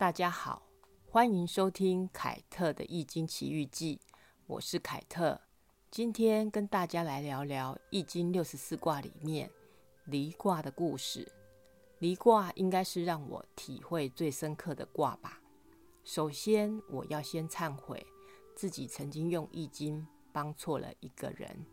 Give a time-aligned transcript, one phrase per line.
[0.00, 0.62] 大家好，
[1.10, 4.00] 欢迎收听凯特的《易经奇遇记》，
[4.46, 5.38] 我是凯特。
[5.90, 9.50] 今天跟大家来聊聊《易经》六十四卦里面
[10.06, 11.30] 离卦的故事。
[11.98, 15.38] 离卦应该是让我体会最深刻的卦吧。
[16.02, 18.06] 首先，我要先忏悔
[18.56, 20.00] 自己曾经用《易经》
[20.32, 21.66] 帮错了一个人，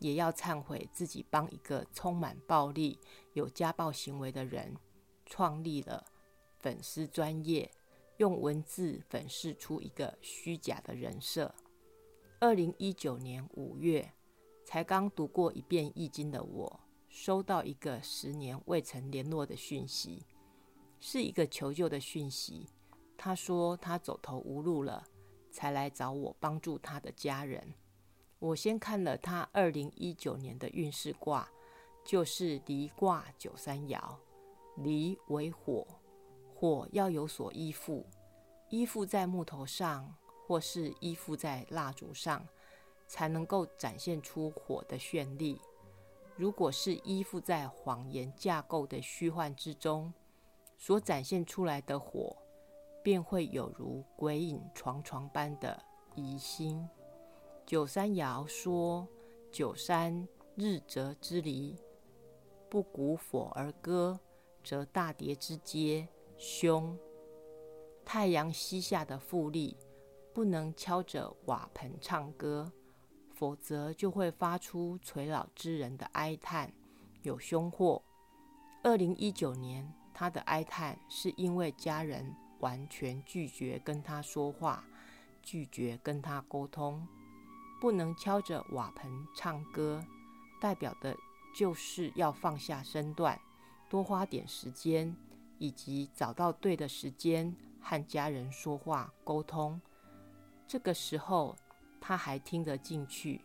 [0.00, 2.98] 也要忏悔自己帮一个充满暴力、
[3.34, 4.76] 有家暴行为的人
[5.24, 6.04] 创立了。
[6.60, 7.70] 粉丝专业
[8.18, 11.54] 用文字粉饰出一个虚假的人设。
[12.38, 14.12] 二零一九年五月，
[14.64, 20.24] 才刚读过一遍《易经》的我，收到一个十年未曾联络的讯息，
[20.98, 22.66] 是一个求救的讯息。
[23.16, 25.06] 他说他走投无路了，
[25.50, 27.74] 才来找我帮助他的家人。
[28.38, 31.46] 我先看了他二零一九年的运势卦，
[32.02, 34.00] 就是离卦九三爻，
[34.76, 35.86] 离为火。
[36.60, 38.04] 火要有所依附，
[38.68, 40.14] 依附在木头上，
[40.46, 42.46] 或是依附在蜡烛上，
[43.08, 45.58] 才能够展现出火的绚丽。
[46.36, 50.12] 如果是依附在谎言架构的虚幻之中，
[50.76, 52.36] 所展现出来的火，
[53.02, 55.82] 便会有如鬼影幢幢般的
[56.14, 56.86] 疑心。
[57.64, 59.08] 九三爻说
[59.50, 61.74] ：“九三日则之离，
[62.68, 64.20] 不鼓火而歌，
[64.62, 66.06] 则大蝶之阶。”
[66.42, 66.98] 凶，
[68.02, 69.76] 太阳西下的富丽，
[70.32, 72.72] 不能敲着瓦盆唱歌，
[73.34, 76.72] 否则就会发出垂老之人的哀叹，
[77.20, 78.02] 有凶祸。
[78.82, 84.82] 二零一九年，他的哀叹是因为家人完全拒绝跟他说话，
[85.42, 87.06] 拒绝跟他沟通，
[87.82, 90.02] 不能敲着瓦盆唱歌，
[90.58, 91.14] 代表的
[91.54, 93.38] 就是要放下身段，
[93.90, 95.14] 多花点时间。
[95.60, 99.78] 以及找到对的时间和家人说话沟通，
[100.66, 101.54] 这个时候
[102.00, 103.42] 他还听得进去，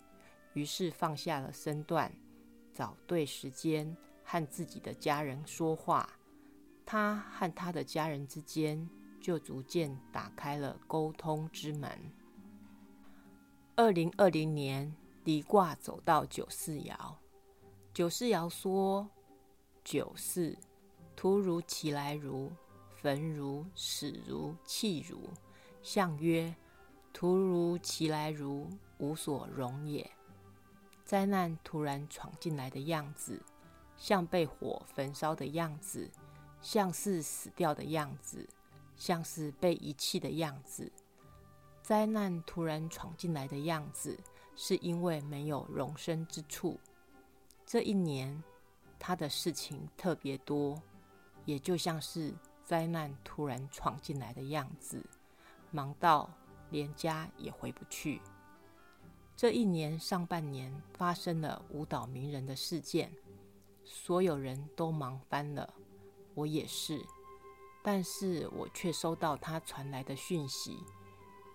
[0.54, 2.10] 于是放下了身段，
[2.74, 6.10] 找对时间和自己的家人说话，
[6.86, 8.90] 他和他的家人之间
[9.20, 11.92] 就逐渐打开了沟通之门。
[13.76, 14.96] 二零二零年
[15.26, 16.96] 离卦走到九四爻，
[17.94, 19.10] 九四爻说
[19.84, 20.58] 九四。
[21.16, 22.52] 突如其来，如
[22.96, 25.30] 焚如死如弃如，
[25.82, 26.54] 象曰：
[27.14, 30.10] 突如其来，如无所容也。
[31.04, 33.42] 灾难突然闯进来的样子，
[33.96, 36.10] 像被火焚烧的样子，
[36.62, 38.48] 像是死掉的样子，
[38.98, 40.92] 像是被遗弃的样子。
[41.82, 44.18] 灾难突然闯进来的样子，
[44.56, 46.80] 是因为没有容身之处。
[47.66, 48.44] 这一年，
[48.98, 50.82] 他的事情特别多。
[51.46, 52.34] 也就像是
[52.64, 55.04] 灾难突然闯进来的样子，
[55.72, 56.30] 忙到
[56.72, 58.22] 连家也回不去。
[59.36, 63.12] 这一年上半年发生了舞蹈名人的事件，
[63.84, 65.74] 所有人都忙翻了，
[66.34, 67.06] 我也是。
[67.84, 70.80] 但是我却收到他传来的讯息，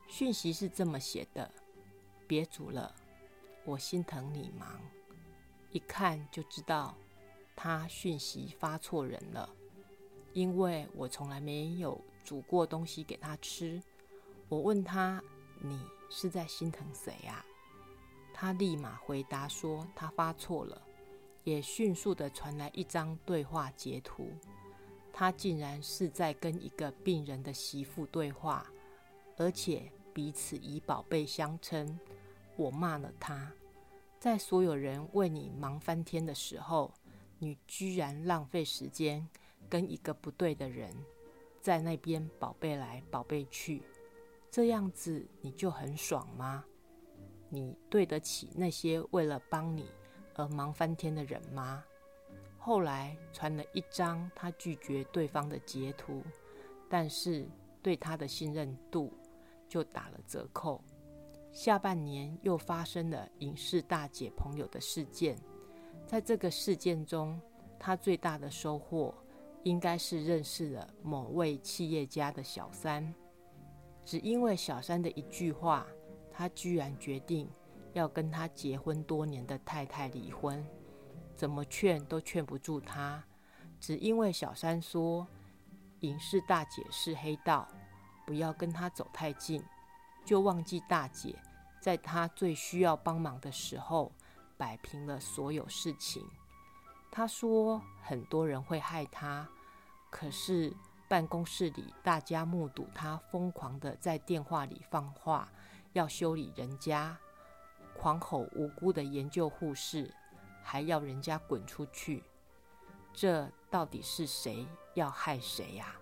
[0.07, 1.53] 讯息是这么写的
[2.29, 2.95] ：“别煮了，
[3.65, 4.81] 我心疼你忙。”
[5.73, 6.95] 一看就知道
[7.57, 9.49] 他讯息发错人了。
[10.33, 13.83] 因为我从来没有煮过东西给他吃，
[14.49, 15.23] 我问他
[15.61, 17.45] ：“你是在心疼谁呀？”
[18.33, 20.81] 他立马回答说：“他发错了。”
[21.43, 24.31] 也迅速的传来一张对话截图，
[25.11, 28.71] 他竟然是在跟一个病人的媳妇对话，
[29.39, 31.99] 而且彼此以宝贝相称。
[32.57, 33.51] 我骂了他，
[34.19, 36.93] 在所有人为你忙翻天的时候，
[37.39, 39.27] 你居然浪费时间。
[39.71, 40.93] 跟一个不对的人
[41.61, 43.83] 在那边宝贝来宝贝去，
[44.51, 46.65] 这样子你就很爽吗？
[47.49, 49.87] 你对得起那些为了帮你
[50.35, 51.85] 而忙翻天的人吗？
[52.59, 56.23] 后来传了一张他拒绝对方的截图，
[56.89, 57.49] 但是
[57.83, 59.13] 对他的信任度
[59.69, 60.83] 就打了折扣。
[61.53, 65.37] 下半年又发生了影视大姐朋友的事件，
[66.07, 67.41] 在这个事件中，
[67.79, 69.15] 他最大的收获。
[69.65, 73.15] 应该是认识了某位企业家的小三，
[74.05, 75.87] 只因为小三的一句话，
[76.31, 77.49] 他居然决定
[77.93, 80.67] 要跟他结婚多年的太太离婚，
[81.37, 83.23] 怎么劝都劝不住他。
[83.79, 85.27] 只因为小三说
[86.01, 87.69] 影视大姐是黑道，
[88.27, 89.63] 不要跟他走太近，
[90.25, 91.35] 就忘记大姐
[91.81, 94.11] 在他最需要帮忙的时候
[94.57, 96.23] 摆平了所有事情。
[97.11, 99.49] 他说：“很多人会害他，
[100.11, 100.73] 可是
[101.09, 105.51] 办公室里大家目睹他疯狂的在电话里放话，
[105.93, 107.19] 要修理人家，
[107.95, 110.15] 狂吼无辜的研究护士，
[110.63, 112.23] 还要人家滚出去。
[113.13, 114.65] 这到底是谁
[114.95, 115.97] 要害谁呀？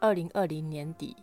[0.00, 1.14] 二零二零年底，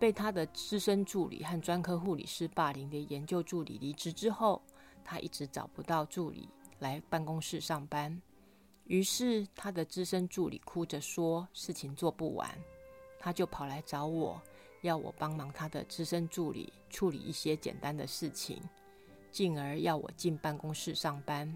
[0.00, 4.60] 被他的资深助理和专科护理师霸凌的研究助理离职之后，
[5.04, 8.20] 他一直找不到助理来办公室上班。
[8.84, 12.48] 于是，他的资深助理哭着说：“事情做不完。”
[13.18, 14.40] 他就跑来找我，
[14.82, 18.62] 要我帮忙他的资深助理处理一些简单的事情，
[19.32, 21.52] 进而要我进办公室上班。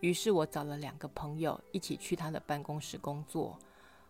[0.00, 3.58] 于是我找了两个朋友一起去他的办公室工作。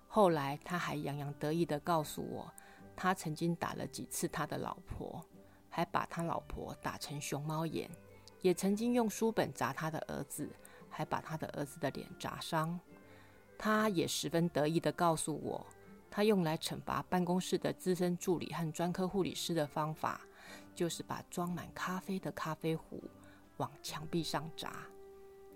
[0.06, 2.48] 后来，他还洋洋得意地告诉我，
[2.94, 5.20] 他曾经打了几次他的老婆，
[5.68, 7.90] 还把他老婆打成熊猫眼，
[8.44, 10.48] 也曾经用书本砸他的儿子。
[10.96, 12.78] 还把他的儿子的脸砸伤。
[13.58, 15.66] 他也十分得意地告诉我，
[16.08, 20.20] 他用来惩罚办公室的资深助理和专科护理师的方法，
[20.72, 23.02] 就是把装满咖啡的咖啡壶
[23.56, 24.86] 往墙壁上砸。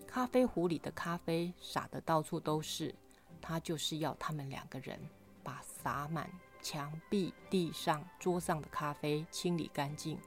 [0.08, 2.92] 咖啡壶里的咖啡洒得到处都是，
[3.40, 4.98] 他就是要他们两个人
[5.44, 6.28] 把洒满
[6.60, 10.18] 墙壁、地上、桌上的咖啡清理干净。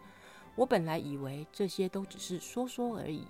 [0.56, 3.28] 我本来以为这些都只是说说而已。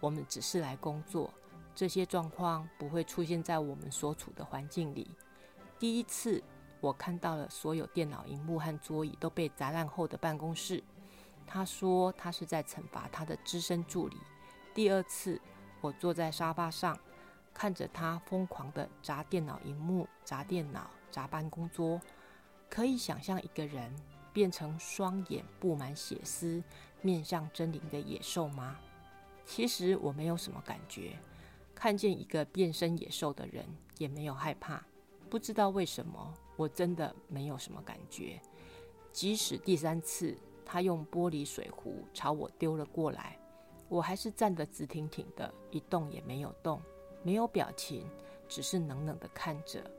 [0.00, 1.32] 我们只是来工作，
[1.74, 5.10] 这些状况不会出现在我们所处的环境里。
[5.78, 6.42] 第一次，
[6.80, 10.82] 我看到了所有电脑荧幕和桌椅都被砸烂后的办公室。
[11.46, 14.16] 他说他是在惩罚他的资深助理。
[14.74, 15.40] 第二次，
[15.80, 16.98] 我坐在沙发上，
[17.54, 22.00] 看着他疯狂地砸电脑荧幕、砸电脑、砸办公桌。
[22.68, 23.94] 可以想象一个人
[24.36, 26.62] 变成双眼布满血丝、
[27.00, 28.76] 面向狰狞的野兽吗？
[29.46, 31.18] 其实我没有什么感觉，
[31.74, 33.64] 看见一个变身野兽的人
[33.96, 34.84] 也没有害怕。
[35.30, 38.38] 不知道为什么，我真的没有什么感觉。
[39.10, 40.36] 即使第三次
[40.66, 43.38] 他用玻璃水壶朝我丢了过来，
[43.88, 46.78] 我还是站得直挺挺的，一动也没有动，
[47.22, 48.06] 没有表情，
[48.46, 49.90] 只是冷冷的看着。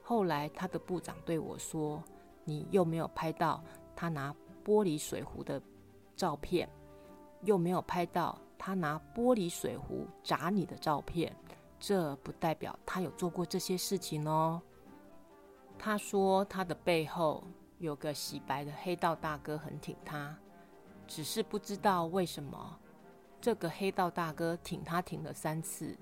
[0.00, 2.00] 后来他的部长对我说
[2.44, 3.62] ：“你又没有拍到
[4.00, 5.60] 他拿玻璃水壶的
[6.16, 6.66] 照片，
[7.42, 11.36] 又没有拍到。”他拿玻璃水壶砸你的照片，
[11.78, 14.62] 这不代表他有做过这些事情哦。
[15.78, 17.44] 他说他的背后
[17.76, 20.34] 有个洗白的黑道大哥很挺他，
[21.06, 22.78] 只是不知道为什么
[23.38, 25.94] 这个黑道大哥挺他挺了三次，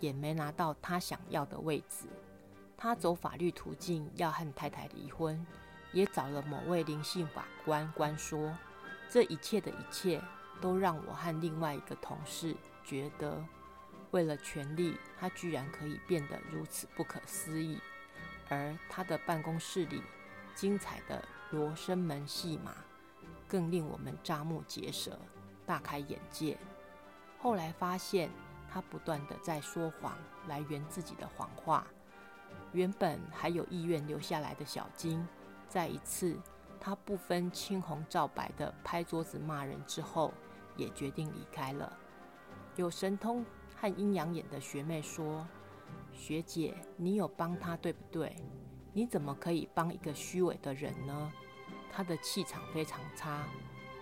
[0.00, 2.08] 也没拿到他想要的位置。
[2.76, 5.44] 他走法律途径要和太太离婚，
[5.94, 8.54] 也找了某位灵性法官官说，
[9.08, 10.20] 这一切的一切。
[10.60, 13.44] 都让我和另外一个同事觉得，
[14.12, 17.78] 为了权力，他居然可以变得如此不可思议。
[18.48, 20.00] 而他的办公室里
[20.54, 22.72] 精彩的罗生门戏码，
[23.48, 25.18] 更令我们瞠目结舌、
[25.66, 26.56] 大开眼界。
[27.38, 28.30] 后来发现，
[28.72, 30.16] 他不断的在说谎
[30.46, 31.84] 来圆自己的谎话。
[32.72, 35.26] 原本还有意愿留下来的小金，
[35.74, 36.38] 在一次。
[36.80, 40.32] 他不分青红皂白的拍桌子骂人之后，
[40.76, 41.90] 也决定离开了。
[42.76, 43.42] 有神通
[43.74, 45.48] 和阴阳眼的学妹说
[46.12, 48.36] ：“学姐，你有帮他对不对？
[48.92, 51.32] 你怎么可以帮一个虚伪的人呢？
[51.90, 53.46] 他的气场非常差，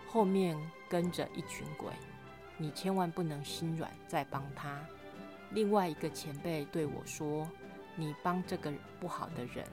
[0.09, 1.93] 后面跟着一群鬼，
[2.57, 4.85] 你千万不能心软再帮他。”
[5.55, 7.49] 另外一个前辈对我说
[7.95, 9.65] ：“你帮这个不好的人。”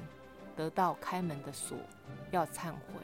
[0.59, 1.77] 得到开门的锁，
[2.31, 2.99] 要忏悔，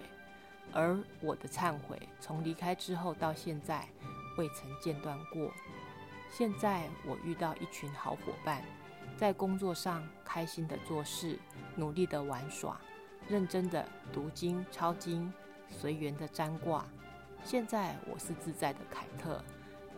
[0.73, 3.87] 而我的忏悔从离开之后到现在
[4.37, 5.49] 未曾间断过。
[6.29, 8.61] 现在我遇到一群好伙伴，
[9.15, 11.39] 在工作上开心的做事，
[11.77, 12.77] 努力的玩耍，
[13.29, 15.31] 认真的读经抄经，
[15.69, 16.85] 随缘的占卦。
[17.41, 19.41] 现在我是自在的凯特，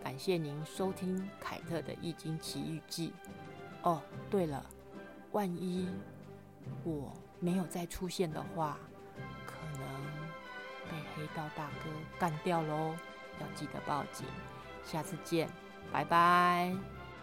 [0.03, 3.13] 感谢您收听凯特的易经奇遇记。
[3.81, 3.99] 哦，
[4.29, 4.63] 对了，
[5.31, 5.89] 万一
[6.83, 7.11] 我。
[7.39, 8.77] 没有再出现的话，
[9.45, 9.83] 可能
[10.89, 11.89] 被黑道大哥
[12.19, 12.95] 干掉喽！
[13.39, 14.25] 要记得报警。
[14.83, 15.49] 下次见，
[15.91, 16.96] 拜拜。